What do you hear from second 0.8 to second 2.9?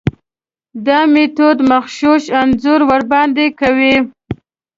دا میتود مغشوش انځور